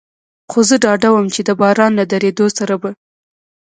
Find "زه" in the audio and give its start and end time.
0.69-0.75